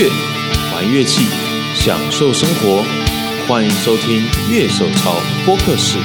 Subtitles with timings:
[0.00, 0.08] 乐，
[0.72, 1.26] 玩乐器，
[1.74, 2.82] 享受生活。
[3.46, 5.12] 欢迎收听《乐手潮
[5.44, 5.98] 播客室》。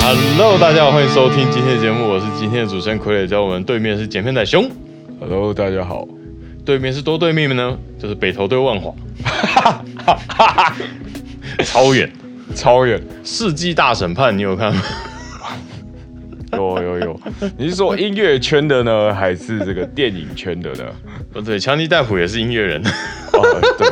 [0.00, 4.70] Hello，大家好，欢迎收听今天的节目，我是今天的主持人傀儡，在我们对面是剪片仔熊
[5.18, 6.06] ，Hello，大家好。
[6.64, 8.94] 对面是多对面呢，就是北投对万华，
[11.66, 12.08] 超远，
[12.54, 14.80] 超远，世纪大审判你有看吗？
[16.62, 17.20] 有有有。
[17.56, 20.84] 你是说音乐圈的呢，还是这个电影圈的呢？
[21.34, 22.82] 哦，对，强尼戴普也是音乐人，
[23.32, 23.42] 哦，
[23.78, 23.88] 对。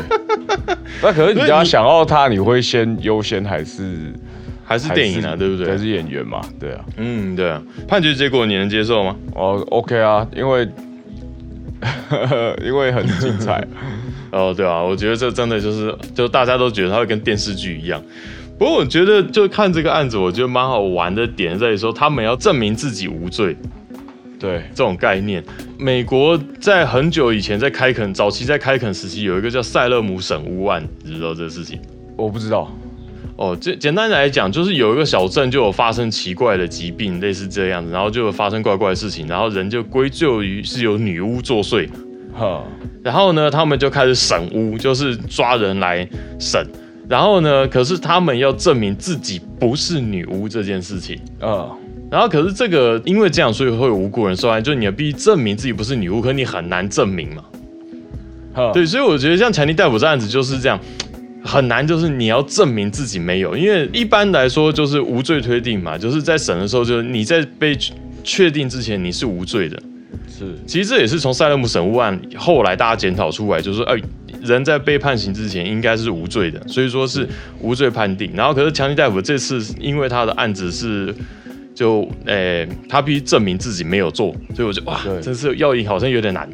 [1.02, 4.12] 那可是你要想到他，你会先优先还是
[4.64, 5.70] 还是电影啊，对不对？
[5.70, 6.40] 还是演员嘛？
[6.60, 6.84] 对啊。
[6.98, 7.62] 嗯，对啊。
[7.88, 9.16] 判决结果你能接受吗？
[9.34, 10.68] 哦，OK 啊，因为
[12.64, 13.66] 因为很精彩。
[14.30, 18.00] 哦，对啊，我觉得这真的就是，就大家都觉得他会跟电视剧一样。
[18.60, 23.56] 不过我觉得，就看这个案子，我觉得蛮好玩的点在于说，他们要证明自己无罪。
[24.38, 25.42] 对，这种概念。
[25.78, 31.80] 美国在很久以前，在开垦早期，在开垦时期，有一个叫塞勒姆省屋案，你知道这个事情？
[32.18, 32.70] 我不知道。
[33.36, 41.88] 哦，这简单来讲，就是有一个小镇就有发生奇怪的疾病，类似这样子，然后就有发生怪怪的事情，然后人就归咎于是有女巫作祟，
[42.34, 42.62] 哈，
[43.02, 46.06] 然后呢，他们就开始审巫，就是抓人来
[46.38, 46.62] 审。
[47.10, 51.18] 然后呢，可是他们要证明自己不是女巫这件事情。
[51.40, 51.68] 嗯，
[52.08, 57.42] 然后可是这个因为这样，所以会有无辜人受害，就是你必须证明自己不是女巫，可你很难证明嘛。
[58.54, 60.78] 哈，对，所以我觉得像强尼逮捕这案子就是这样，
[61.44, 67.76] 很难，就是你要证明自己没有，因为一般来说就是无罪推定嘛，就是在审的时候，就是你在被
[68.22, 69.76] 确定之前你是无罪的。
[70.28, 74.00] 是，其实这也是从塞勒姆审巫案后来大家检讨出来，就是说，哎、
[74.42, 77.28] 人在被判刑之前应该是无罪的，所以说是
[77.60, 78.30] 无罪判定。
[78.34, 81.14] 然后可是强尼大夫这次因为他的案子是。
[81.72, 86.46] 就诶、他必须证明自己没有做，所以我就哇，对这次要赢好像有点难。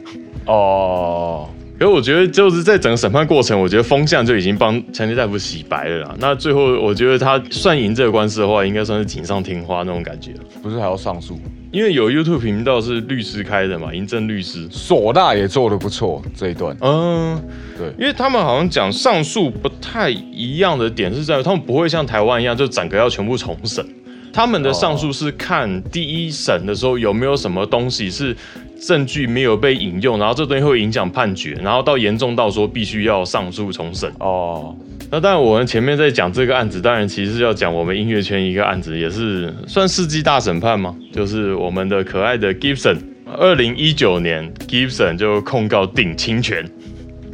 [0.44, 1.48] 哦，
[1.80, 6.14] 可是我觉得就是在整个审判过程，我觉得风向就已经帮强尼大夫洗白了啦。
[6.20, 10.32] 那最后我觉得他算赢这个官司的话，应该算是锦上添花那种感觉。
[10.62, 11.40] 不是还要上诉？
[11.76, 14.66] 因为有 YouTube 频道是律师开的嘛，嬴政律师。
[14.70, 16.74] 唢呐也做的不错，这一段。
[16.80, 17.38] 嗯，
[17.76, 23.86] 对，因为他们好像讲上诉不太一样的点是在于，他们不会像台湾一样，就整个要全部重审。
[24.32, 28.34] 他们的上诉是看第一审的时候有没有什么东西是
[28.80, 34.10] 证据没有被引用，然后这东西会影响判决，然后到严重到说必须要上诉重审。
[34.18, 34.74] 哦，
[35.10, 40.94] 那当然，我们前面在讲这个案子，当然其实是要讲我们音乐圈一个案子，也是算世纪大审判吗？
[41.12, 46.68] 就是我们的可爱的 Gibson，二零一九年 Gibson 就控告定侵权。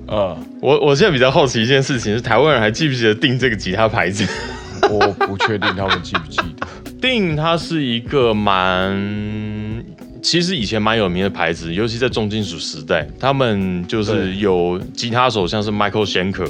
[0.06, 4.26] 呃，我我现在比较好奇一件事情是，台湾人还记不记得定这个吉他牌子？
[4.90, 6.66] 我不确定他们记不记得。
[7.00, 9.82] 定它是一个蛮，
[10.20, 16.48] 其实以前蛮有名的牌子，尤其在重金属时代，他们就是有吉他手，像是 Michael Schenker。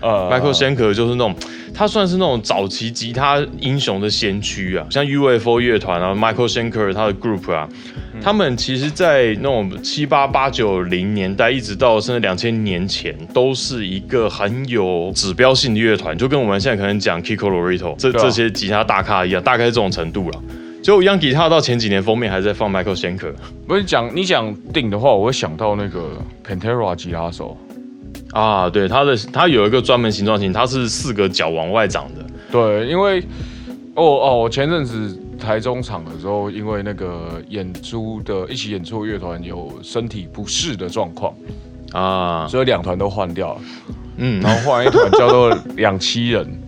[0.00, 1.34] 呃 Michael Schenker 就是那种，
[1.74, 7.68] 他算是那种早期吉他英雄的先驱啊，像 UFO 乐团啊，Michael Schenker 他的 group 啊，
[8.22, 20.42] 他们其实，在那种七八八九零年代，一直到甚至两千年前，都是一个很有指标性的乐团，就跟我们现在可能讲 Kiko Lorito 这、啊这些吉他大咖一样，大概是这种程度了。
[20.82, 23.32] 就 Young Guitar 到前几年封面还在放 Michael Schenker
[23.66, 26.16] 不是讲你讲定的话，我会想到那个
[26.46, 27.56] Pantera 吉他手。
[28.32, 32.24] 啊，对，他的他有一个专门形状型，它是四个角往外长的。
[32.50, 33.20] 对，因为
[33.94, 41.34] 哦哦，我前阵子台中场的时候，因为那个演出的一起演出的乐团有身体不适的状况，
[41.92, 43.60] 啊，所以两团都换掉了，
[44.18, 46.62] 嗯，然后换一团叫做两栖人。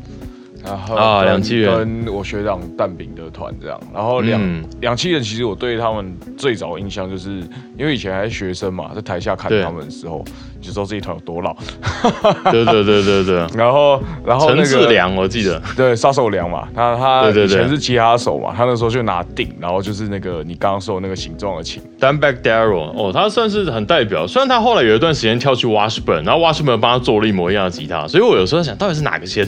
[0.63, 2.05] 然后啊跟两栖人。
[2.05, 4.63] 跟我学长蛋饼的团这样，然后两、嗯。
[4.83, 7.39] 两栖人其实我对他们最早印象就是
[7.79, 10.23] 因为以前还是学生嘛，在台下看他们的时候，
[10.61, 11.55] 就知道这一团有多老。
[12.51, 15.61] 对对对对对，然后然后那陈个志良我记得。
[15.77, 24.27] 对，杀手良嘛，他他对对对以前是吉他手嘛，他那时候就拿定，然后就是那个你刚刚说的那个形状的琴，Dimebag Darrell，哦，他算是很代表。
[24.27, 29.47] 虽然他后来有一段时间跳去 Washburn，然后 Washburn 帮他做了一模一样的吉他，所以我有时候想到底是哪个先，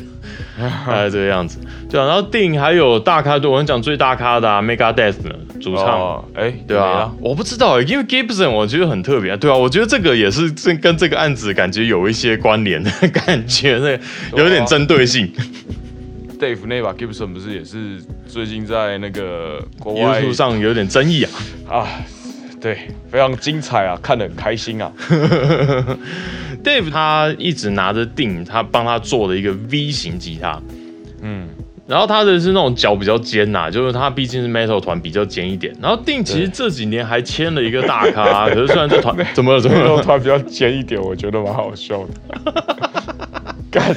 [0.87, 1.59] 大 概这个样子。
[1.93, 6.01] 对啊，然后定还有大咖，对我们讲最大咖的、啊、Megadeth 呢，主唱。
[6.01, 13.91] 哦，哎，对啊，我不知道欸，因为 Gibson 我觉得很特别啊，对啊，我觉得这个也是这跟这个案子感觉有一些关联的 感觉，那
[14.39, 15.31] 有点针对性。
[16.41, 21.31] ，Dave 那把 Gibson 不是也是最近在那个国外 YouTube 上有点争议啊。
[21.69, 21.87] 啊，
[22.61, 24.91] 对，非常精彩啊，看得很开心啊，
[26.65, 30.61] Dave 他一直拿着定他帮他做的一个 V 型吉他，
[31.21, 31.47] 嗯，
[31.87, 35.75] 然后他的是那种脚比较尖呐、就是他毕竟是 metal 团比较尖一点。
[35.81, 42.53] 然后定其实这几年还签了一个大咖， 可是虽然这团怎么怎么了，然后他比较尖一点，我觉得蛮好笑的。
[43.71, 43.95] 干，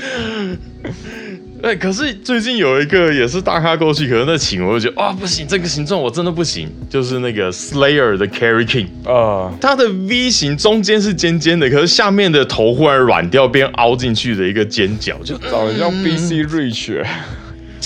[1.61, 8.87] 对，可是最近有一个也是大咖过去，可是那琴我就觉得啊不行，这个形状我真的不行，就是那个 Slayer 的 Carry King。
[9.03, 17.09] 呃，它的 V 型中间是尖尖的，可是下面的头忽然软掉，变凹进去的一个尖角，就长得像 BC Rich，、欸、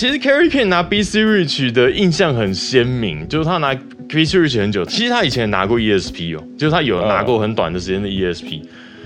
[0.00, 3.74] 其实 Carry King 拿 BC Rich 的印象很鲜明，就是他拿
[4.08, 8.62] BC Rich 很久，其实他以前拿过 ESP 哦，就是他有拿过很短的时间的 ESP，、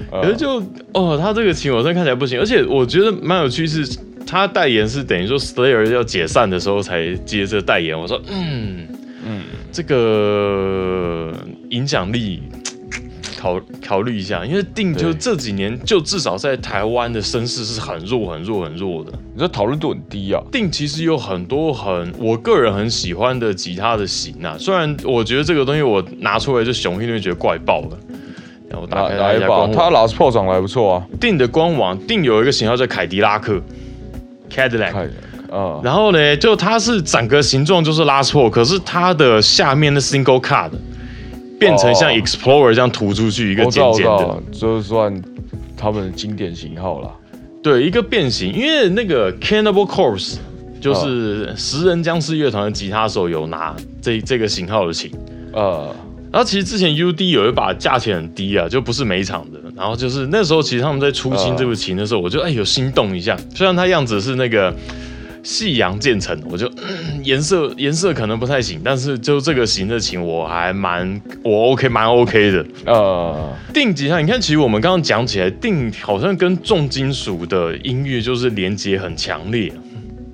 [0.09, 0.63] 可呃是就
[0.93, 3.85] 哦，他这个情我真的看起来不行，而且我觉得蛮有趣是，
[4.25, 8.87] 他代言是等于说 Slayer 要解散的时候才接着代言，我说嗯
[9.27, 9.43] 嗯，
[9.73, 11.33] 这个
[11.71, 12.41] 影响力。
[13.45, 19.13] 考考虑一下，因为定就对这几年，就至少在台湾的声势是很弱、很弱、很弱的。
[19.35, 20.43] 你这讨论度很低啊。
[20.51, 27.99] 定其实有很多很我个人很喜欢的吉他的型啊，虽然我觉得这个东西我拿出来就熊一定会觉得怪爆了。
[28.71, 29.67] 然后我打哪开来一把？
[29.67, 31.07] 他 Last Pro 长还不错啊。
[31.21, 33.61] 定的官网定有一个型号叫凯迪拉克
[34.51, 35.11] Cadillac，看，
[35.51, 40.71] 呃，然后呢，就它是整个形状就是拉错，可是它的下面的 single card
[41.59, 45.23] 变成像哦 Explorer 这样突出去一个尖尖的道，，就算
[45.77, 47.11] 他们的经典型号啦。
[47.63, 50.37] 对，一个变形，因为那个 Cannibal Corpse
[50.81, 55.11] 就是哦食人僵尸乐团的吉他手有拿这这个型号的琴。
[55.53, 55.95] 呃，
[56.31, 59.59] 然后其实之前 UD 有一把价钱很低啊，就不是每场的。
[59.75, 63.37] 然后就是那时候，其实他们在出新这部琴的时候，我就哎有心动一下。
[63.55, 64.73] 虽然它样子是那个
[65.45, 72.67] 夕阳渐层，我就、嗯 颜色颜色可能不太行，但是就这个型的琴我还蛮我 OK 蛮 OK 的。
[72.87, 79.73] 呃，定吉他，你看，其实我们刚刚讲起来，定好像跟重金属的音乐就是连接很强烈。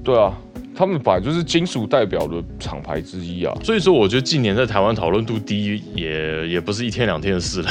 [0.03, 0.33] 对啊，
[0.75, 3.55] 他们本来就是金属代表的厂牌之一啊。
[3.63, 7.71] 所以说，我觉得近年在台湾讨论度低，也也不是一天两天的事了。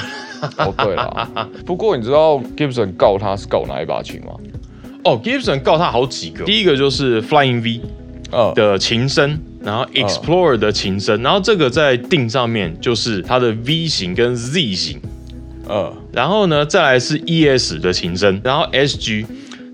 [0.58, 4.34] 哦，对了，不过你知道 Gibson 告他是告哪一把琴吗？
[5.04, 7.82] 哦，Gibson 告他好几个，第一个就是 Flying V
[8.32, 15.00] 呃，的琴声，然后 Explorer 的琴声，然后这个在定上面就是它的 V 型跟 Z 型，
[15.68, 19.26] 呃，然后呢再来是 ES 的琴声，然后 SG。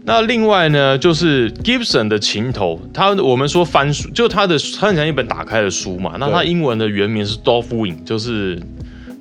[0.07, 6.15] 那另外呢，就是 Gibson 的琴头，它我们说翻书，就它的它很像一本打开的书嘛。
[6.19, 8.61] 那它英文的原名是 Dolph Wing，就是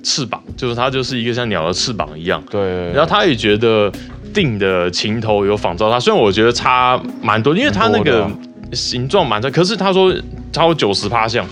[0.03, 2.45] 翅膀，就是它就是一个像鸟的翅膀一样。
[2.51, 3.91] 对，然后他也觉得
[4.35, 8.29] 定的琴头有仿照它，虽然我觉得差蛮多，因为它那个
[8.73, 10.13] 形状蛮像，可是他说
[10.53, 11.47] 超过九十趴像，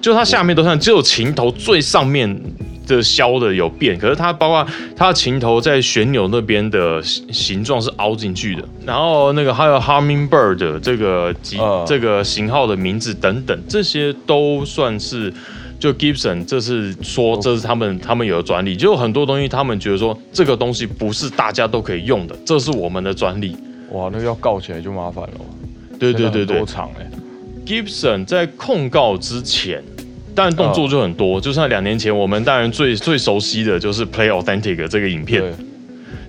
[0.00, 2.40] 就它下面都像，只有琴头最上面
[2.86, 4.66] 的削的有变，可是它包括
[4.96, 15.32] 它的琴头在旋钮那边的形形状是凹进去的，然后那个还有 Hummingbird 的这个级、嗯这个型号的名字等等，这些都算是。
[15.78, 23.56] 就 Gibson 这是说这是他们他们有的专利，就很多东西他们觉得说这个东西不是大家都可以用的，这是我们的专利。
[23.92, 25.30] 哇，那个要告起来就麻烦了。
[25.98, 27.10] 对对对对多长哎
[27.64, 29.82] ，，Gibson 在控告之前，
[30.34, 35.42] 当然动作就很多，就像两年前我们当然最最熟悉的就是 Play Authentic 这个影片，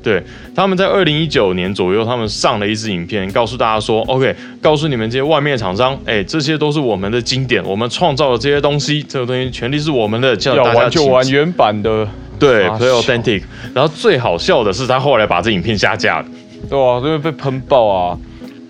[0.04, 0.22] 对，
[0.56, 12.08] 他们在二零一九年左右，他们上了一支影片，告诉大家说，OK，告诉你们这些外面的厂商，哎，这些都是我们的经典，我们创造的这些东西，这个东西权利是我们的，叫要大家请玩就玩原版的，
[12.40, 13.44] 对啊，Play 小 Authentic。
[13.74, 16.26] 然后最好笑的是，他后来把这影片下架了。
[16.70, 18.18] 对啊，这个被喷爆啊。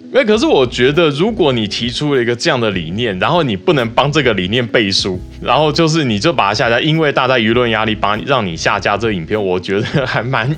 [0.09, 10.49] 因为可是我觉得，如果你提出了一个这样的理念，然后你不能帮这个理念背书，然后就是你就把它下架，因为大家舆论压力帮让你下架这个影片，我觉得还蛮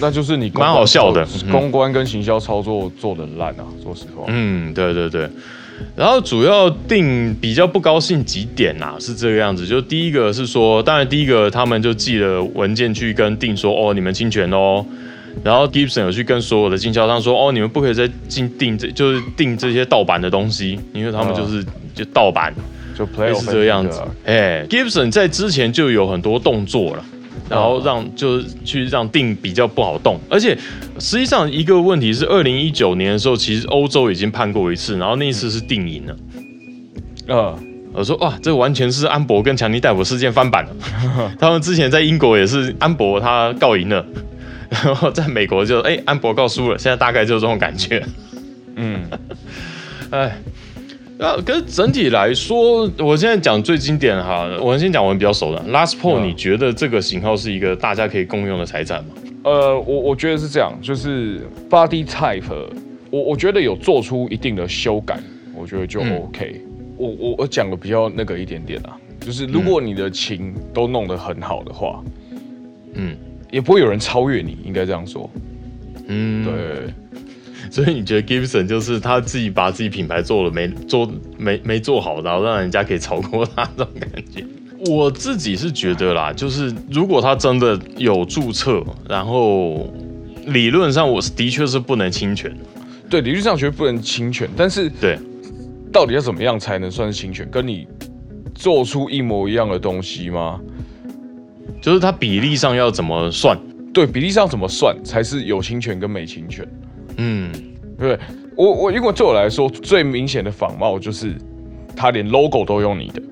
[0.00, 4.24] 那就是你蛮好笑的公关跟行销操作做的烂啊，说实话。
[4.28, 5.28] 嗯，对对对。
[5.96, 9.66] 然后主要定比较不高兴几点啊，是这个样子。
[9.66, 14.84] 就第一个是说，当然第一个他们就寄了文件去跟定说，哦，你们侵权哦。
[15.42, 22.54] 然后 Gibson 有去跟所有的经销商说，哦，你们不可以再进定这就是定这些盗版的东西，因为他们就是、就盗版，
[22.96, 24.00] 就 play 是这个样子。
[24.24, 27.04] 哎，Gibson 在之前就有很多动作了。
[27.48, 30.56] 然后让就是去让定比较不好动，而且
[30.98, 36.16] 实际上一个问题是，二零一九年的时候，其实欧洲已经判过一次，然后那一次是定赢了。
[37.26, 37.58] 呃，
[37.92, 40.70] 我说哇，这完全是安博跟强尼戴普事件翻版了。
[41.38, 44.04] 他们之前在英国也是安博他告赢了，
[44.70, 48.04] 然后在美国就哎、安博告输了，现在大概就是这种感觉。
[48.76, 49.02] 嗯，
[50.10, 50.36] 哎，
[51.18, 59.10] 啊，可是整体来说，我现在讲最经典哈，我先讲我们比较熟的 Last Paul，、嗯你觉得这个型号是一个大家可以共用的财产吗？
[59.44, 62.42] 呃，我我觉得是这样，就是 body type，
[63.10, 65.18] 我我觉得有做出一定的修改，
[65.54, 66.60] 我觉得就嗯 OK。
[66.96, 72.02] 我我我讲的比较那个一点点啊，就是如果你的琴都弄得很好的话，
[72.94, 73.16] 嗯
[73.50, 75.30] 也不会有人超越你，应该这样说。
[76.06, 76.94] 嗯，对，
[77.70, 84.44] 所以你觉得 Gibson 就是他自己把自己品牌做了没做没没做好，然后让人家可以超过他这种感觉？
[84.90, 89.90] 我自己是觉得啦，就是如果他真的有注册，然后
[90.46, 92.54] 理论上我是的确是不能侵权，
[93.08, 95.18] 对，理论上绝对不能侵权，但是对，
[95.90, 97.48] 到底要怎么样才能算是侵权？
[97.50, 97.86] 跟你
[98.54, 100.60] 做出一模一样的东西吗？
[101.80, 103.58] 就是它比例上要怎么算？
[103.94, 106.66] 对，比例上怎么算才是有侵权跟没侵权？
[107.16, 107.52] 嗯，
[107.98, 108.18] 对？
[108.56, 111.34] 我我因为对我来说，最明显的仿冒就是
[111.96, 113.22] 他连 logo 都用你的。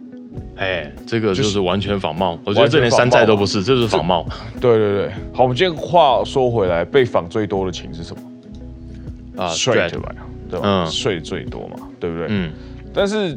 [0.57, 4.27] 哎，这个就就是是完全仿冒，我觉得这连山寨都不是，这是仿冒
[4.61, 8.23] 对对对，好，我们今天话说回来，被仿最多的琴是什么？
[9.43, 9.55] 啊吧，
[10.51, 10.61] 对吧？
[10.63, 12.27] 嗯税最多嘛，对不对？
[12.29, 12.53] 嗯
[12.93, 13.37] 但是，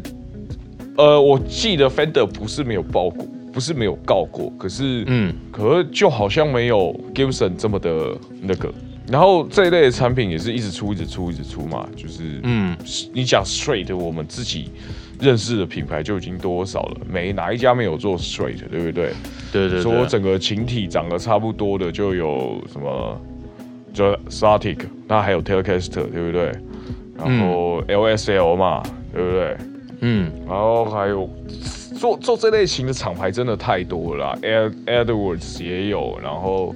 [0.98, 8.72] 呃，我记得 Fender 不是没有报过，不是没有告过，可是，嗯可是就好像没有 Gibson 这么的那个。
[9.08, 11.88] 然后这一类的产品也是一直出，一直出，一直出嘛。
[11.96, 12.76] 就是，嗯
[13.14, 14.72] 你讲 Straight，我们自己
[15.20, 16.98] 认识的品牌就已经多少了？
[17.08, 19.14] 没哪一家没有做 Straight，对不对？
[19.52, 23.22] 对对对，说整个琴体长得差不多的就有什么，
[23.94, 26.52] 就 Static，那还有 Telecaster，对不对？
[27.18, 28.84] 然后 LSL 嘛，
[29.14, 29.58] 对不对？
[30.02, 31.30] 嗯然后还有
[31.98, 36.76] 做做这类型的厂牌真的太多了啦，Ed Edwards 也有，然后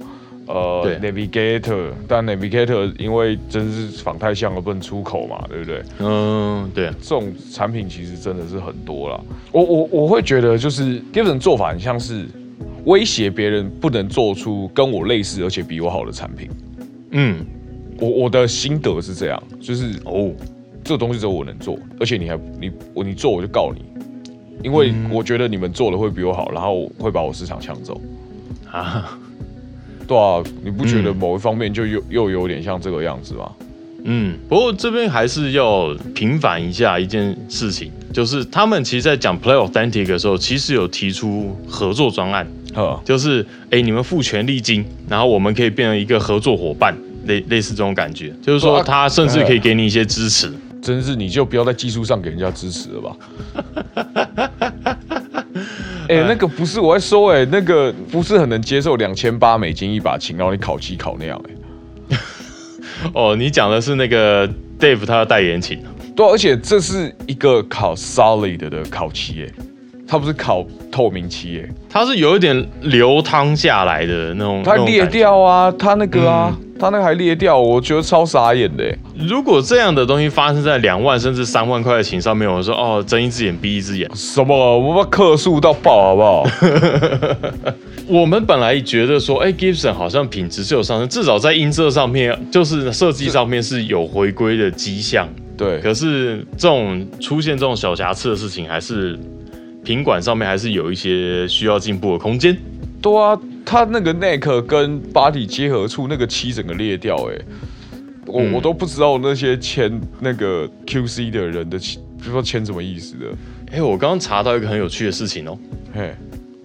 [0.52, 5.82] 呃对 Navigator，但 Navigator 因为真是仿太像了，不能出口嘛，对不对？
[5.98, 9.20] 嗯对，这种产品其实真的是很多啦。
[9.52, 12.26] 我我我会觉得就是 Gibson 做法很像是
[12.84, 16.48] 威胁别人不能做出跟我类似而且比我好的产品。
[17.12, 17.44] 嗯
[17.98, 20.32] 我我的心得是这样，就是哦，
[20.82, 23.84] 这个东西只有我能做，而且你还你我你做我就告你，
[24.62, 28.00] 因为我觉得你们做的会比我好，然后会把我市场抢走。
[28.70, 29.18] 啊，
[30.10, 33.48] 对啊，你不觉得嗯某一方面就又又有点像这个样子吗？
[34.02, 46.92] 嗯，不过这边还是要平反一下一件事情，就是他们其实，在讲 Play Authentic 的时候，其实有提出合作专案，呵，就是哎，你们付权利金，然后我们可以变成一个合作伙伴，
[47.26, 50.52] 类类似这种感觉，就是说他甚至可以给你一些支持。
[50.82, 53.16] 真是你就不要在技术上给人家支持了吧。
[56.10, 61.40] 哎、那个不是我在说、哎，那个不是很能接受两千八美金一把琴，然后你烤漆烤那样、
[62.10, 62.16] 哎，
[63.14, 64.48] 哦，你讲的是那个
[64.78, 65.80] Dave 他的代言琴，
[66.16, 69.62] 对啊、而且这是一个烤 solid 的烤漆，哎，
[70.08, 75.06] 它不是烤透明漆，哎，它是有一点流汤下来的那种，它裂。
[75.06, 84.10] 掉啊，它那个啊，它那个还裂掉，我觉得超傻眼的、哎如果这样的东西发生在两万甚至三万块的琴上面，我说哦，睁一只眼闭一只眼。
[84.14, 84.78] 什么？
[84.78, 86.46] 我们克数到爆好不好？
[88.08, 95.28] 我们本来觉得说，哎，Gibson 好像品质是有上升，至少在音色上面，就是设计上面是有回归的迹象。
[95.58, 99.18] 对，可是这种出现这种小瑕疵的事情，还是
[99.84, 102.56] 品管上面还是有一些需要进步的空间。
[103.02, 107.38] 对啊，它那个 neck 跟 body 结合处那个漆整个裂掉、哎，
[108.26, 113.26] 我、嗯我都不知道那些签那个 QC 的人的漆，不知道签什么意思的。
[113.72, 115.56] 哎，我刚刚查到一个很有趣的事情哦。
[115.94, 116.12] 嘿，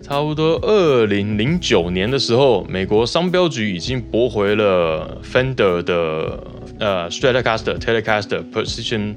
[0.01, 6.43] 差不多二零零九年的时候，美国商标局已经驳回了 Fender 的
[6.79, 9.15] 呃 Stratocaster、Telecaster、Precision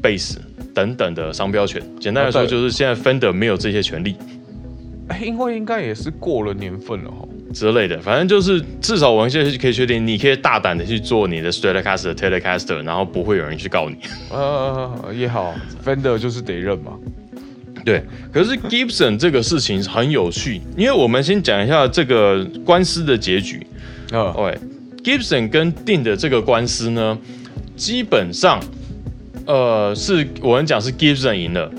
[0.00, 0.36] Bass
[0.72, 1.82] 等等的商标权。
[1.98, 4.37] 简单来说，就是现在 Fender 没有这些权利哎，
[5.20, 7.26] 因为应该也是过了年份了哈。
[7.54, 7.98] 之类的。
[8.00, 13.96] 反正就是至少我们现在可以确定，你可以大胆的去做你的 Stratocaster、Telecaster，然后不会有人去告你。
[14.30, 16.92] 呃，也好，Fender 就是得认嘛。
[17.84, 23.66] 对，可是 Gibson 这个事情很有趣，因为我们先讲一下这个官司的结局。
[24.12, 24.58] 啊，对
[25.02, 27.16] ，Gibson 跟 Dean 的这个官司呢，
[27.76, 28.60] 基本上，
[29.46, 31.70] 呃，是我们讲是 Gibson 赢了，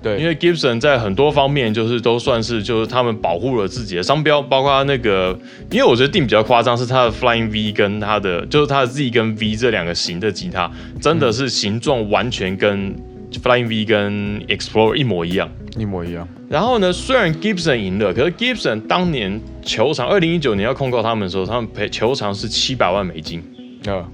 [0.00, 5.36] 对，因为 Gibson 在很多方面就是都算是就是他们保护了自己的商标，包括那个，
[5.70, 12.94] 因为我觉得 Dean 比较夸张，是他的 Flying V 跟他的就是他的 Z 跟 V 这两个型的吉他，真的是形状完全跟
[13.42, 15.50] Flying V 跟 Explorer 一模一样。
[15.76, 16.26] 一模一样。
[16.48, 23.42] 然后呢，虽然 Gibson 赢了，可是 Gibson 当年球场二零一九年要控告他们的时候，他们赔球场是七百万美金，
[23.86, 24.08] 啊，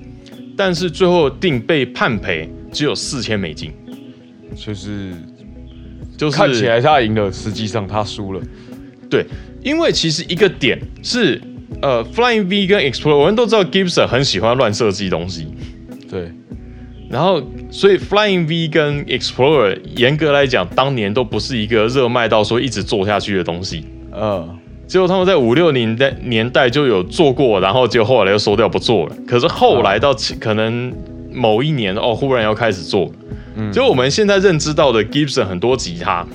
[0.56, 3.72] 但是最后定被判赔只有四千美金，
[4.56, 5.12] 就是
[6.16, 8.40] 就是看起来他赢了，实际上他输了。
[9.10, 9.24] 对，
[9.62, 11.40] 因为其实一个点是，
[11.82, 15.46] 呃，Flying V 跟 Explorer，我们都知道 Gibson 很喜欢乱设计东西，
[16.10, 16.30] 对，
[17.08, 23.84] 然后，所以 Flying V 跟 Explorer 严格来讲，当年都不是一个热卖到说一直做下去的东西。
[24.12, 29.16] 嗯，结果他们在五六年代年代就有做过，然后结果后来又收掉不做了。
[29.28, 30.92] 可是后来到其可能
[31.32, 33.12] 某一年哦，忽然要开始做。
[33.56, 36.26] 嗯，就我们现在认知到的 Gibson 很多吉他，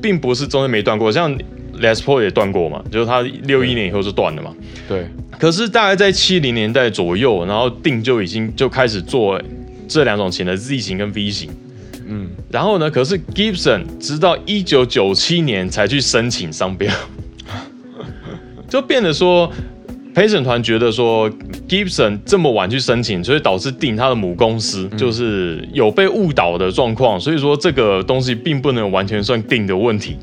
[0.00, 1.36] 并不是中间没断过，像
[1.80, 4.54] Les Paul 也断过嘛，就是他六一年以后就断了嘛。
[4.88, 5.06] 对，
[5.38, 9.40] 可是大概在七零年代左右，然后定就已经就开始做
[9.86, 11.50] 这两种琴的 Z 型跟 V 型。
[12.06, 16.92] 嗯，然后呢，可是 Gibson 直到一九九七年才去申请商标，
[18.68, 19.52] 就变得说
[20.14, 21.30] 陪审团觉得说
[21.68, 30.16] Gibson 这么晚去申请，所以导致定他的母公司就是有被误导的状况，所以说这个东西并不能完全算定的问题。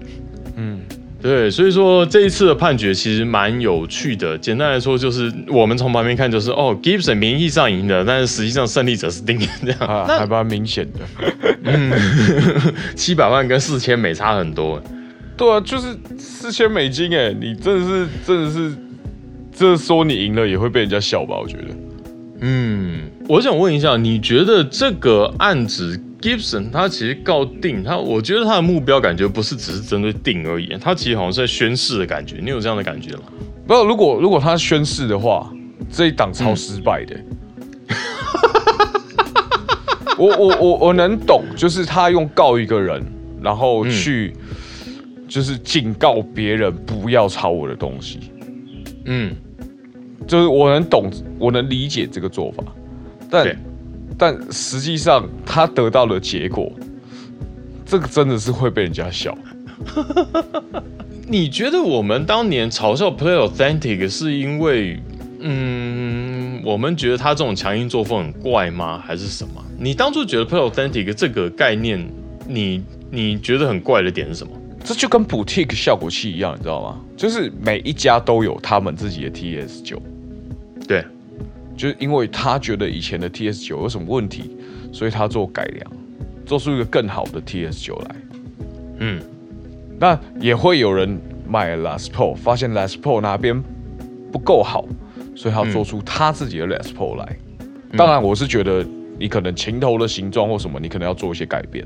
[0.55, 0.79] 嗯，
[1.21, 4.37] 对，所以说这一次的判决其实蛮有趣的。
[4.37, 10.99] 简单来说，就是我们从旁边看，就是哦，Gibson 名义上赢的，但是实际上胜利者是定这样，啊，还蛮明显的。
[11.63, 11.91] 嗯
[12.95, 14.81] 七百万跟四千美差很多。
[15.37, 15.87] 对啊，就是
[16.17, 18.73] 四千美金哎，你真的是真的是，
[19.55, 21.37] 这说你赢了也会被人家笑吧？
[21.41, 21.67] 我觉得。
[22.41, 32.37] 嗯，我想问一下，你觉得这个案子 Gibson 他其实告定他，我觉得他的目标感觉不是只是针对定而已，他其实好像是在宣誓的感觉。
[32.43, 33.23] 你有这样的感觉吗？
[33.65, 35.49] 不，如果如果他宣誓的话，
[35.89, 37.15] 这一档超失败的。
[40.17, 43.01] 我我我我能懂，就是他用告一个人，
[43.41, 44.33] 然后去
[45.27, 48.19] 就是警告别人不要抄我的东西。
[49.05, 49.35] 嗯，
[50.27, 52.63] 就是我能懂，我能理解这个做法，
[53.29, 53.57] 但
[54.17, 56.71] 但实际上他得到的结果，
[57.85, 59.37] 这个真的是会被人家笑。
[61.27, 64.99] 你觉得我们当年嘲笑 Play Authentic 是因为，
[65.39, 69.01] 嗯，我们觉得他这种强硬作风很怪吗？
[69.05, 69.63] 还是什么？
[69.77, 72.07] 你当初觉得 Play Authentic 这个概念，
[72.47, 74.53] 你你觉得很怪的点是什么？
[74.83, 77.01] 这就跟 Boutique 效果器一样，你知道吗？
[77.17, 79.99] 就是每一家都有他们自己的 TS 九，
[80.87, 81.03] 对，
[81.75, 84.55] 就是因为他觉得以前的 TS 九有什么问题，
[84.91, 85.91] 所以他做改良，
[86.45, 88.15] 做出一个更好的 TS 九来。
[88.99, 89.21] 嗯，
[89.99, 93.61] 那也会有人买 Les Paul，发现 Les Paul 那边
[94.31, 94.85] 不够好，
[95.35, 97.37] 所以他做出他自己的 Les Paul 来。
[97.97, 98.85] 当然，我是觉得
[99.17, 101.85] 你可能琴头的形状或什么，你可能要做一些改变。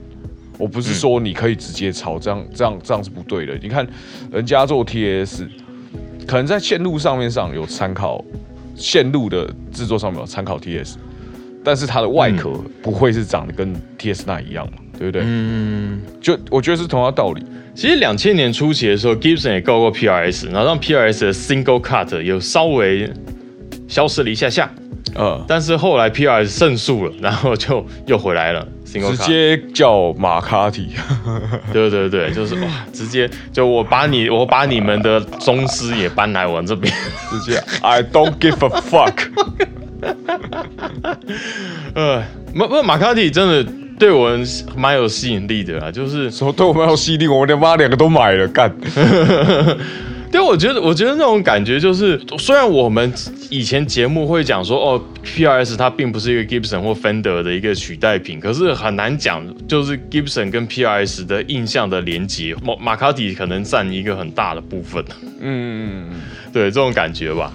[0.58, 3.58] 我不是说你可以直接抄，这样这样这样是不对的。
[3.62, 3.88] 你看
[4.32, 5.48] 人家做 TS，
[6.28, 8.24] 可能在线路上面上有参考，
[8.80, 10.96] 线路的制作上面有参考 TS，
[11.64, 15.22] 但是它的外壳不会是长得跟 TS 那一样嘛，对不对？
[15.26, 17.44] 嗯，就我觉得是同样道理。
[17.76, 23.10] 其实两千年初期的时候，Gibson 也告过 PRS，然后让 PRS 的 Single Cut 有稍微
[23.88, 24.74] 消失了一下下。
[25.16, 26.46] 呃，但是后来 P.R.
[26.46, 30.90] 胜诉了，然后就又回来了，直接叫马卡提，
[31.74, 36.94] 对对对，就是哇，直接就我把你，我把你们的宗师也搬来我这边，
[37.30, 39.14] 直接 I don't give a fuck。
[41.94, 44.32] 呃，马不马卡提真的对我
[44.76, 48.74] 蛮有吸引力的啦，就是说对我蛮有吸引力，我连妈两个都买了，干。
[50.32, 53.12] 对，我觉得，我觉得那种感觉就是，虽然我们
[53.50, 65.04] 以前节目会讲说，哦，PRS 它并不是一个 Gibson 或 Fender 的一个取代品，可是很难讲，就是 Gibson 跟 PRS 的印象的连接，马马卡蒂可能占一个很大的部分。
[65.40, 66.22] 嗯嗯嗯，
[66.54, 67.52] 对，这种感觉吧。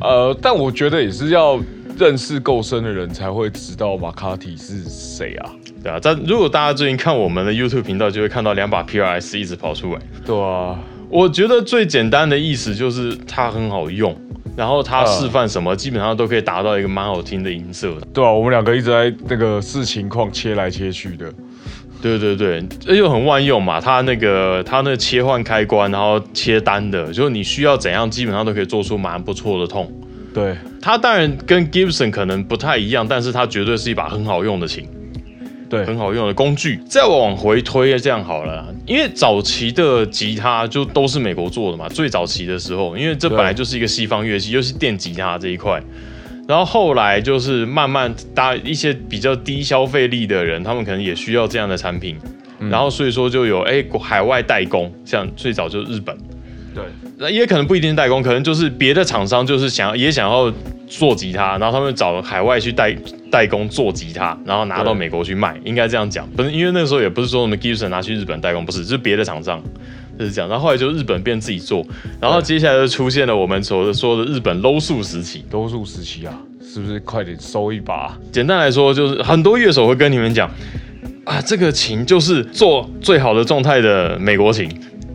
[0.00, 1.58] 呃，但我觉得也是要
[1.98, 5.50] 认识够深的人才会知道马卡蒂是谁啊。
[5.82, 10.00] 对啊，但如果大家最近看我们的 YouTube 频道，就会看到两把 PRS 一直跑出来。
[10.26, 10.78] 对啊。
[11.12, 14.16] 我觉得最简单的意思就是它很好用，
[14.56, 18.00] 然后它示范什么基本上都可以达到一个蛮好听的音色的。
[18.14, 21.30] 对啊，我们两个一直在那个视情况切来切去的。
[22.00, 22.64] 对对对，
[22.96, 29.92] 又很万用嘛，它那个它那切换开关，然后切单的，就是你需要怎样，基本上都可以做出蛮不错的痛。
[30.32, 34.88] 对，它当然跟 Gibson 可能不太一样，但是它绝对是一把很好用的琴。
[35.72, 36.78] 对，很好用的工具。
[36.86, 41.88] 再往回推，这样好了，因为早期的吉他就都是美国做的嘛。
[41.88, 45.82] 最早期的时候，因为这本来就是一个西方乐器，尤其电吉他这一块。
[46.46, 52.18] 然后后来就是慢慢搭一些比较低消费力的人，他们可能也需要这样的产品。
[52.70, 56.14] 然后所以说就有哎海外代工，像最早就是日本。
[56.74, 56.84] 对，
[57.18, 60.52] 那也可能不一定代工，可能就是别的厂商就是想也想要
[60.86, 62.96] 做吉他，然后他们找海外去代。
[63.32, 69.58] 代工做吉他，然后拿到美国去卖，应该这样讲，不是因为那个时候也不是说我们 Gibson 拿去日本代工，不是，是别的厂商
[70.18, 70.50] 就是这样。
[70.50, 71.82] 然后后来就日本变自己做，
[72.20, 78.14] 然后接下来就出现了我们所说的日本 low 数时期，low 数时期啊，是不是快点收一把？
[78.30, 80.46] 简单来说，就是很多乐手会跟你们讲
[81.24, 84.68] 啊，这个琴就是做最好的状态的美国琴，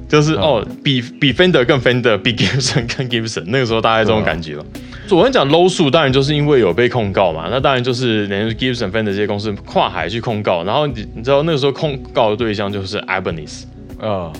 [0.07, 4.65] 就是、嗯哦，比比 Fender 更 Fender，比 Gibson 更 Gibson， 那个时候大概这种感觉了。
[5.09, 13.63] 我跟你讲 low 数，当然就是因为有被控告嘛，那当然就是连 Gibson、Fender 这些公司跨海去控告，然后你你知道那个时候控告的对象就是 Ibanez，
[13.99, 14.31] 呃，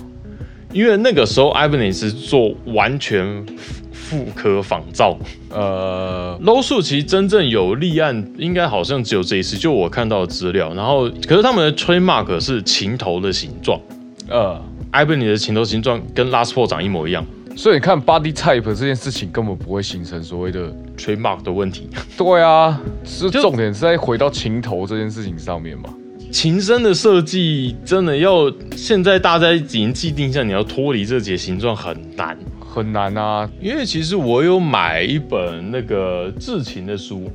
[0.72, 3.46] 因为那个时候 Ibanez 做完全
[3.92, 5.18] 复刻仿造。
[5.50, 10.74] 呃，low 数其实真正有立案，应该好像只有这一次，就我看到的资料。
[10.74, 13.80] 然后，可是他们的 trademark 是琴头的形状
[14.28, 17.24] 呃，，Ibanez 的琴头形状跟 Last Four 长一模一样
[17.56, 21.88] 所以你看 body type 这件事情根本不会形成所谓的，，trademark 的问题。
[22.16, 25.92] 对啊，是重点是在回到琴头这件事情上面嘛。
[26.30, 32.38] 琴身的设计真的要现在大家已经既定下，你要脱离这节形状很难。
[32.60, 37.28] 很难啊，因为其实我有买一本那个制琴的书，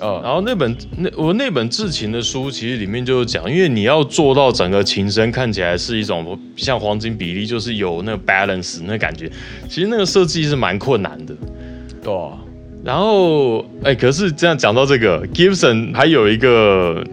[0.00, 9.30] 呃，然后那本那我那本制琴的书，其实里面就是讲，因为你要做到整个琴身看起来是一种像黄金比例，就是有那个 balance 那感觉，
[9.68, 11.34] 其实那个设计是蛮困难的。
[12.02, 12.32] 对啊，
[12.84, 17.04] 然后，哎，可是这样讲到这个 Gibson 还有一个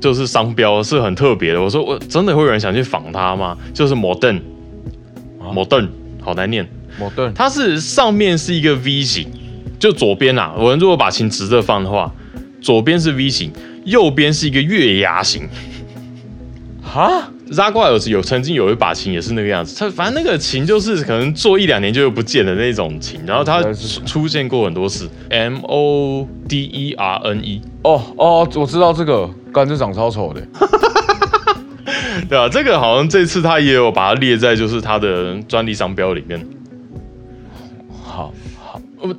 [0.00, 3.56] 就是商标是很特别的，我说我真的会有人想去仿它吗？
[3.72, 4.40] 就是 Modern，Modern，、
[5.40, 5.88] 啊？Modern，
[6.20, 6.68] 好难念。
[6.98, 9.28] 摩登，它是上面是一个 V 型，
[9.78, 12.12] 就左边啊，我们如果把琴直着放的话，
[12.60, 13.52] 左边是 V 型，
[13.84, 15.48] 右边是一个月牙形。
[16.82, 23.62] 哈，Jaguar 有曾经有一把琴也是那个样子，它反正那个琴就是可能做一两年就又不见的那种琴，然后它
[24.06, 30.42] 出现过很多次，M O D E R N E，哦哦，我知道这个，干这长超丑的，
[32.26, 36.42] 对啊，这个好像这次他也有把它列在就是他的专利商标里面。
[38.02, 38.32] 好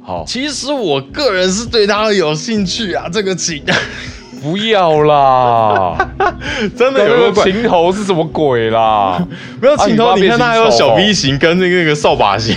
[0.02, 3.64] 好其实我个人是对它有兴趣啊，这个琴
[4.42, 5.98] 不要啦，
[6.78, 9.22] 真的那个有个琴头是什么鬼啦？
[9.62, 12.56] 没有琴头，你看它还有小哦 V 型跟那个那个扫把型。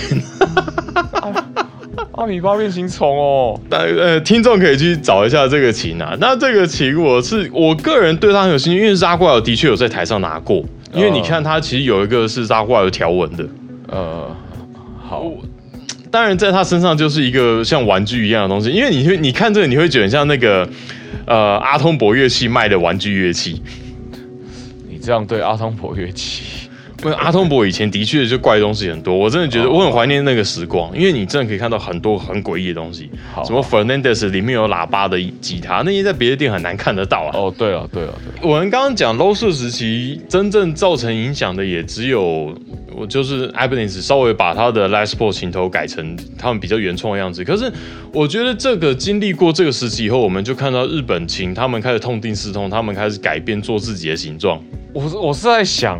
[2.13, 6.15] 阿米巴变形虫哦，但呃，听众可以去找一下这个琴啊。
[6.21, 10.63] 那这个琴，我是我个人对它很有兴趣，因为扎怪尔的确有在台上拿过。
[10.93, 13.43] 因为你看它其实有一个是扎怪尔条纹的，
[13.89, 14.27] 呃，
[15.01, 15.25] 好，
[16.13, 18.69] 当然在他身上就是一个像玩具一样的东西。
[18.69, 20.69] 因为你会你看这个，你会觉得很像那个
[21.25, 23.59] 呃阿通博乐器卖的玩具乐器。
[24.87, 26.43] 你这样对阿通博乐器，
[27.03, 37.31] 因为阿通博以前的确就怪东西很多，我真的觉得我很怀念那个时光，因为你真的可以看到很多很诡异的东西，好什么 Fernandez 里面有喇叭的吉他，那些在别的店很难看得到啊。
[37.33, 42.55] 哦，对了对了我们刚刚讲 low 数时期，真正造成影响的也只有
[42.95, 45.39] 我就是 i b a n e s 稍微把他的 l a s t p o r t
[45.39, 47.43] 琴头改成他们比较原创的样子。
[47.43, 47.71] 可是
[48.11, 54.61] 我觉得这个经历过这个时期以后，我们就看到日本琴他们开始痛定思痛，他们开始改变做自己的形状。
[54.93, 55.99] 我是我是在想，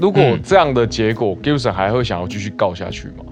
[0.00, 3.24] 如果嗯这样的结果，Gibson 还会想要继续告下去吗？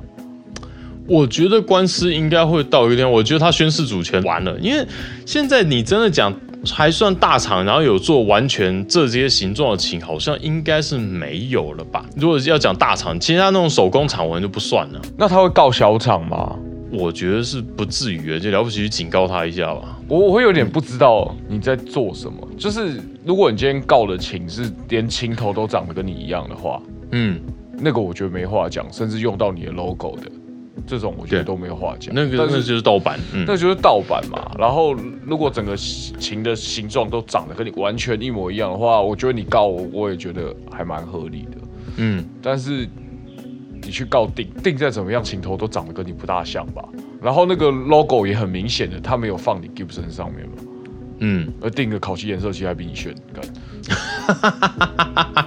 [1.09, 4.87] 我觉得官司应该会到一点，我觉得他宣誓主权完了，因为
[5.27, 6.33] 现在你真的讲
[6.73, 12.07] 还算大厂，然后有做完全这些形状的琴，好像应该是没有了吧？
[12.17, 15.03] 如果要讲大厂，其他那种手工厂，我就不算了。
[15.19, 16.57] 那他会告小厂吗？
[16.93, 19.99] 我觉得是不至于的，就了不起去警告他一下吧。
[20.13, 22.47] 我我会有点不知道你在做什么。
[22.59, 27.41] 就是如果你今天告的情是连情头都长得跟你一样的话，嗯，
[27.79, 30.31] 那个我觉得没话讲，甚至用到你的 logo 的
[30.87, 32.15] 这种，我觉得都没有话讲。
[32.15, 33.19] 那个那但是就是盗版。
[33.33, 34.55] 嗯，那就是盗版嘛。
[34.59, 34.93] 然后
[35.25, 41.57] 如果整个情的形状都长得跟你完全一模一样的话，我觉得你告我，我也觉得还蛮合理的。
[41.97, 42.87] 嗯，但是
[43.83, 46.87] 你去告定定再怎么样，情头都长得跟你不大像吧？
[47.23, 50.55] 然后那个 logo 也很明显的，他没有放你 Gibson 上面嘛，
[51.21, 53.45] 嗯，而定个烤漆颜色其实还比你炫，干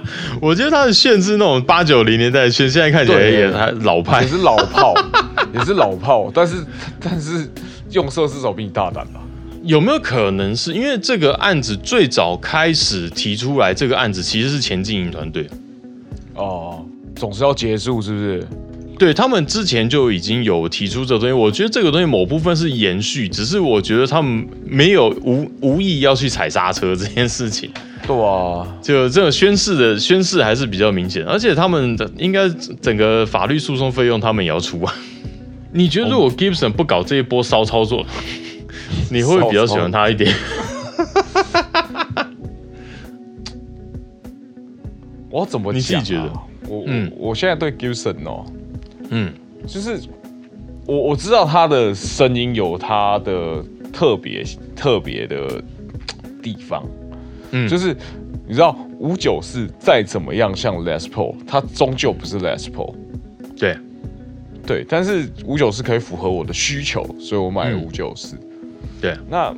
[0.40, 4.28] 我觉得他的炫是那种八九零年代的线，现在看起来也还老派也。
[4.28, 4.94] 是老炮，
[5.52, 6.64] 也是老炮，但是
[7.00, 7.50] 但是
[7.90, 9.20] 用色至少比你大胆吧？
[9.62, 15.48] 有没有可能是因为这个案子最早开始提出来这个案子其实是前进营团队？
[16.34, 16.84] 哦，
[17.16, 18.46] 总是要结束是不是？
[18.98, 27.70] 对他们之前就已经有提出这个东西，我觉得这个东西某部分是延续，只是我觉得他们没有无无意要去踩刹车这件事情。
[28.06, 32.48] 对啊，就这个宣誓的宣誓还是比较明显，而且他们的应该
[32.80, 34.94] 整个法律诉讼费用他们也要出啊。
[35.72, 38.06] 你觉得如果 Gibson 不搞这一波骚操作，
[39.10, 40.32] 你会比较喜欢他一点？
[45.28, 45.70] 我怎么？
[45.72, 46.32] 你自己觉得？
[46.68, 48.44] 我嗯我我现在对 Gibson 哦，
[49.10, 49.32] 嗯
[49.66, 50.00] 就是
[50.86, 55.62] 我我知道他的声音有他的特别特别的
[56.42, 56.84] 地方，
[57.50, 57.96] 嗯就是
[58.46, 62.94] 你知道五九四再怎么样像 Les Paul，它终究不是 Les Paul。
[63.58, 63.76] 对，
[64.66, 68.38] 对，但是五九四可以符合我的需求，所以我买了嗯五九四。
[69.00, 69.54] 对，那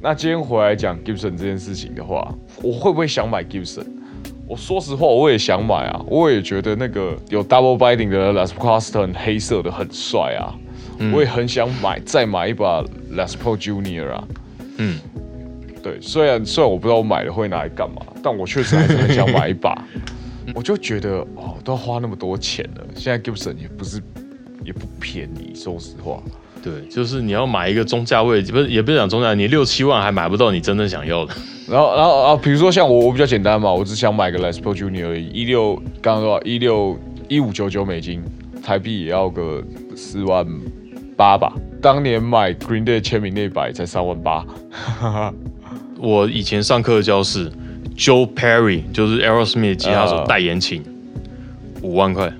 [0.00, 3.86] 那今天回来讲 Gibson 这件事情的话，我会不会想买 Gibson？
[4.52, 10.52] 我说实话，我也想买啊，我也觉得那个有 double binding 的 Les Custom 黑色的很帅啊，
[10.98, 12.82] 嗯我也很想买，再买一把
[13.16, 14.28] Les Paul Junior 啊。
[14.76, 15.00] 嗯，
[15.82, 19.74] 对，虽然虽然我不知道我买了会拿来干嘛，但我确实还是很想买一把。
[20.54, 24.02] 我就觉得哦，都要花那么多钱了，现在 Gibson 也不是
[24.66, 26.22] 也不便宜，说实话。
[26.62, 31.34] 对，就是你要买一个中价位，不是也不是讲中价，你六七万还买不到你真正想要的。
[31.68, 36.40] 然后，然后啊，比如说像我，我比较简单嘛，我只想买个 Les Paul Junior 而已，一六刚刚多少？
[36.42, 36.98] 一六
[37.28, 38.22] 一五九九美金，
[38.62, 39.62] 台币也要个
[39.96, 40.46] 四万
[41.16, 41.52] 八吧。
[41.80, 44.44] 当年买 Green Day 签名那把也才三万八，
[45.98, 47.50] 我以前上课的教室
[47.96, 50.82] ，Joe Perry 就是 Aerosmith 吉他手呃代言琴，
[51.82, 52.32] 五万块，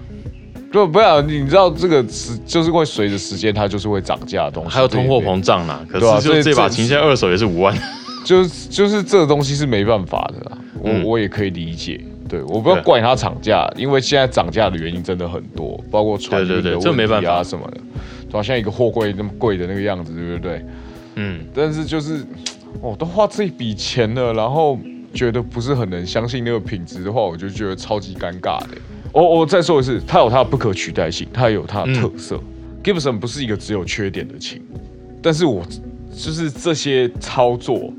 [0.72, 5.84] 不不要你知道这个时就是会随着时间它就是会涨价的东西，还有通货膨胀啦。
[5.88, 7.76] 可是就这把琴现在二手也是五万。
[8.24, 12.00] 就是就是这个东西是没办法的啦，我、嗯我也可以理解。
[12.28, 17.78] 对，我不要怪它涨价，因为现在涨价的原因真的很多，包括船运对对对的问题这没办法啊什么的，
[18.28, 20.64] 对吧、像一个货柜那么贵的那个样子，对不对？
[21.16, 22.24] 嗯，但是就是，
[22.80, 24.78] 哦，都花这一笔钱了，然后
[25.12, 28.78] 觉得不是很能相信那个品质的话，我就觉得超级尴尬的。
[29.12, 32.40] 我我再说一次，它有它的不可取代性，它也有它的特色。
[32.82, 34.60] Gibson 不是一个只有缺点的琴，
[35.22, 35.62] 但是我
[36.16, 37.92] 就是这些操作，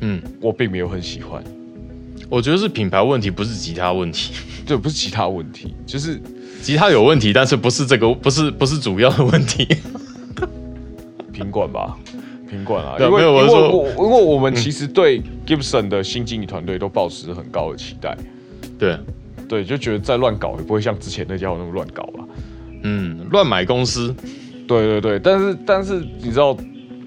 [0.00, 1.42] 嗯，我并没有很喜欢。
[2.28, 4.34] 我觉得是品牌问题，不是吉他问题。
[4.66, 6.20] 对，不是吉他问题，就是
[6.60, 9.66] 吉他有问题，但是不是这个，不是不是主要的问题。
[11.32, 11.96] 品管吧，
[12.48, 18.16] 品管啊，因为因为我因为我们其实对 Gibson 的新经理团队都抱持很高的期待。
[18.78, 18.96] 对，
[19.52, 22.24] 对，就觉得再乱搞也不会像之前那家伙那么乱搞吧。
[22.84, 24.14] 嗯，乱买公司，
[24.66, 26.56] 对对对，但是但是你知道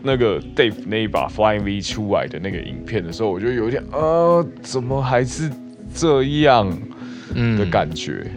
[0.03, 5.49] 那个 Dave 那一把 Flying V 出来的那个影片的时候，我就有点呃，怎么还是
[5.91, 6.71] 这样
[7.33, 8.27] 嗯的感觉？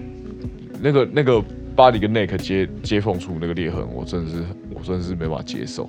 [0.81, 1.35] 那个那个
[1.77, 4.39] body 跟 neck 接接缝处那个裂痕，我真的是
[4.73, 5.87] 我真的是没办法接受。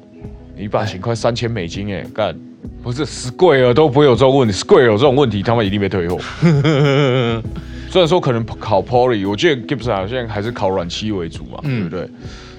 [0.58, 2.38] 你一把琴快三千美金哎，干
[2.84, 6.20] 不是 Square 都不会有这种问题，Square 有这种问题，他们一定被退货。
[7.90, 12.08] 虽然说可能考 Poly，我记得 Gibson 好像还是考软漆为主嘛，对不对？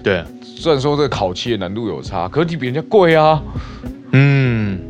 [0.03, 3.41] 对，虽然说这个烤漆的难度有差，可是你比人家贵啊，
[4.11, 4.81] 嗯，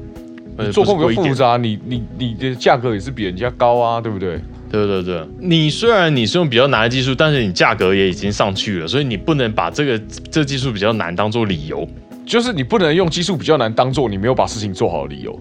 [0.56, 4.40] 呃做工比较复杂，你你你的价格也是比人家高啊，对不对？
[4.70, 9.98] 对对对，你虽然你是用比较难的技术，但是你价格也已经上去了，所以你不能把这个
[10.30, 11.86] 这技术比较难当做理由。
[12.24, 15.38] 就是你不能用技术比较难当做你没有把事情做好的理由，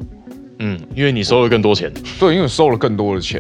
[0.58, 1.90] 嗯，因为你收了更多钱。
[2.20, 3.40] 对，因为收了更多的钱。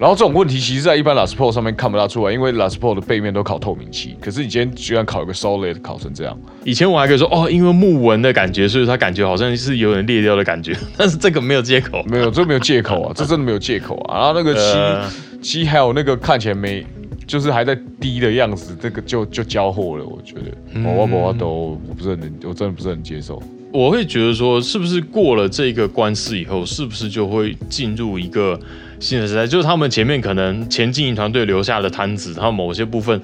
[0.00, 4.16] 然后这种问题其实，在一般 Las Pro 上面看不大出来，因为 Las Pro 的背面都烤透明漆。
[4.18, 6.34] 可是你今天居然烤一个 Solid 烤成这样，
[6.64, 12.02] 以前我还可以说哦，因为木纹的感觉，所以它感觉好像是有点裂掉的感觉， 但是这个没有借口。
[12.06, 14.16] 没有，这没有借口啊，这真的没有借口啊。
[14.16, 15.10] 然后那个漆、呃
[15.42, 16.82] 漆还有那个看起来没，
[17.26, 20.04] 就是还在滴的样子，这个就就交货了。
[20.06, 23.42] 我觉得，我我我都我不是很能，我真的不是很接受。
[23.70, 28.58] 我会觉得说，是不是过了这个官司以后，是不是就会进入一个
[29.00, 29.46] 新的时代？
[29.46, 33.20] 就是他们前面可能前经营团队留下的摊子，然后某些部分，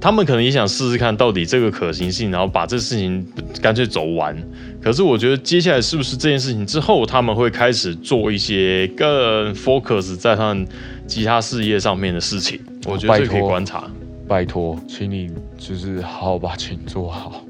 [0.00, 3.26] 他们可能也想试试看到底这个可行性，然后把这事情
[3.60, 4.36] 干脆走完。
[4.80, 10.68] 可是我觉得接下来是不是这件事情之后，他们会开始做一些更 focus 在他们
[11.06, 12.60] 其他事业上面的事情？
[12.84, 13.90] 我觉得这可以观察。
[14.28, 17.42] 拜托，请你就是好好把琴做好。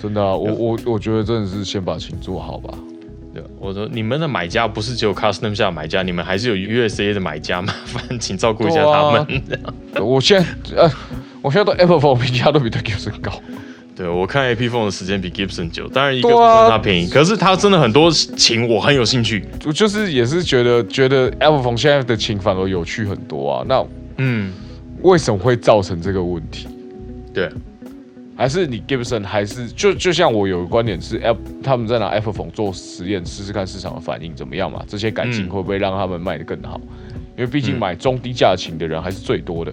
[0.00, 2.72] 真的啊，我我我觉得真的是先把琴做好吧。
[3.62, 9.42] 对，我说你们的买家不是只有 custom 下的买家，你们还是有 USA 的买家，麻烦请照顾一下他们。
[10.00, 10.90] 我现在呃，
[11.40, 13.32] 我现在对 Apple Phone 评价都比对 Gibson 高。
[13.94, 19.44] 对我看 AP Phone 的时间比 Gibson 久，当然一个是它便宜，可是它真的很多琴我很有兴趣。
[19.66, 23.64] 我就是也是觉得觉得 Apple Phone 现在的琴反而有趣很多啊。
[23.68, 23.84] 那
[24.16, 24.52] 嗯，
[25.02, 26.66] 为什么会造成这个问题？
[27.34, 27.50] 对，
[28.42, 31.22] 还是你 Gibson 还是就就像我有个观点是
[31.62, 34.82] 他们在拿 Apple Phone 做实验试试看市场的反应怎么样嘛？
[34.88, 36.80] 这些感情嗯会不会让他们卖得更好？
[37.36, 39.72] 因为毕竟嗯买中低价琴的人还是最多的，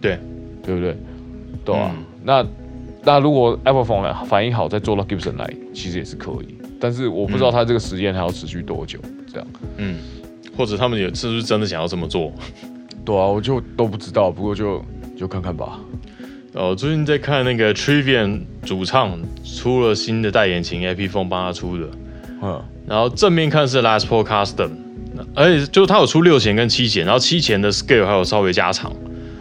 [0.00, 0.18] 对，
[0.62, 0.96] 对不对？
[1.62, 2.46] 对啊，嗯那
[3.04, 6.54] 那如果 Apple Phone 来反应好，再做到 Gibson 来，其实也是可以。
[6.80, 8.98] 但是我不知道他这个实验还要持续多久，
[9.30, 9.46] 这样。
[9.76, 9.98] 嗯，
[10.56, 12.32] 或者他们也是不是真的想要这么做？
[13.04, 14.82] 对啊，我就都不知道，不过就
[15.18, 15.78] 就看看吧。
[16.52, 21.86] 哦，最近在看那个 Trivian 主唱出了新的代言琴，Epiphone 帮他出的。
[22.42, 24.70] 嗯，然后正面看是 Last Pro Custom，
[25.34, 28.92] 而且就是它有出六弦跟七弦，然后七弦的 scale 还有稍微加长。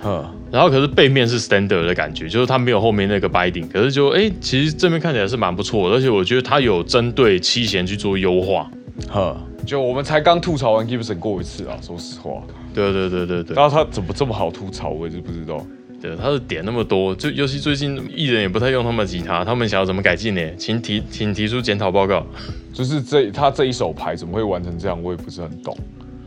[0.06, 8.70] 嗯，然后可是背面是 standard 的感觉，就是它没有后面那个 binding，可是就哎，其实正面看起来是蛮不错的，而且我觉得它有针对七弦去做优化。
[9.08, 12.44] 呵，就我们才刚吐槽完 Gibson 过一次啊，说实话，
[12.74, 15.66] 对对对对对，然后他怎么这么好吐槽，我也是不知道。
[16.02, 20.42] 对，他的点那么多，就尤其最近艺人也不太用他们的吉他，他们想要怎么改进呢？
[20.58, 22.26] 请提请提出检讨报告。
[22.72, 25.78] 就是这他这一手牌怎么会玩成这样，我也不是很懂。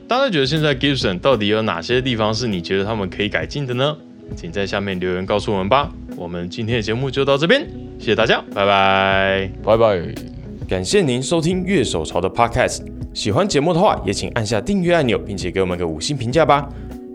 [0.07, 3.97] 大家觉得现在 Gibson 到底有哪些地方是你觉得他们可以改进的呢？
[4.37, 5.91] 请在下面留言告诉我们吧。
[6.17, 7.67] 我们今天的节目就到这边，
[7.99, 9.51] 谢谢大家，拜拜。
[9.65, 10.03] 拜拜。
[10.69, 12.83] 感谢您收听乐手潮的 Podcast。
[13.15, 16.69] 喜欢节目的话，也请按下订阅按钮，并且给我们个五星评价吧。